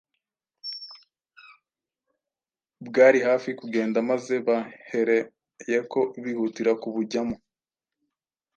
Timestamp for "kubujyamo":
6.81-7.35